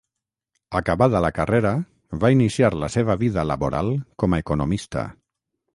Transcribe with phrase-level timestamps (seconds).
[0.79, 1.73] Acabada la carrera
[2.25, 5.07] va iniciar la seva vida laboral com a economista.